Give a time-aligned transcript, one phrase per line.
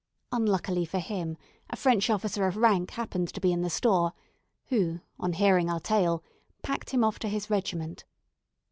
[0.31, 1.37] Unluckily for him,
[1.69, 4.13] a French officer of rank happened to be in the store,
[4.69, 6.23] who, on hearing our tale,
[6.63, 8.03] packed him off to his regiment.